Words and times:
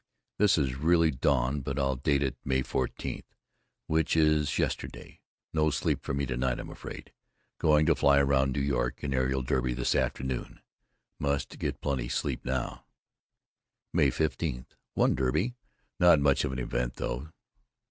This 0.39 0.57
is 0.57 0.77
really 0.77 1.11
dawn 1.11 1.61
but 1.61 1.77
I'll 1.77 1.95
date 1.95 2.23
it 2.23 2.35
May 2.43 2.63
14, 2.63 3.21
which 3.85 4.15
is 4.17 4.57
yesterday. 4.57 5.19
No 5.53 5.69
sleep 5.69 6.01
for 6.01 6.15
me 6.15 6.25
to 6.25 6.35
night, 6.35 6.59
I'm 6.59 6.71
afraid. 6.71 7.13
Going 7.59 7.85
to 7.85 7.93
fly 7.93 8.17
around 8.17 8.57
NY 8.57 8.89
in 8.97 9.13
aerial 9.13 9.43
derby 9.43 9.75
this 9.75 9.93
afternoon. 9.93 10.59
Must 11.19 11.59
get 11.59 11.81
plenty 11.81 12.09
sleep 12.09 12.43
now. 12.43 12.85
May 13.93 14.09
15: 14.09 14.65
Won 14.95 15.13
derby, 15.13 15.53
not 15.99 16.19
much 16.19 16.43
of 16.45 16.51
an 16.51 16.57
event 16.57 16.95
though. 16.95 17.29